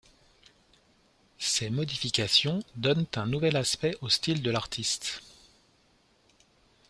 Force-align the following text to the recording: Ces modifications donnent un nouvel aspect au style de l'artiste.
Ces 1.37 1.69
modifications 1.69 2.63
donnent 2.75 3.05
un 3.13 3.27
nouvel 3.27 3.55
aspect 3.55 3.95
au 4.01 4.09
style 4.09 4.41
de 4.41 4.49
l'artiste. 4.49 5.21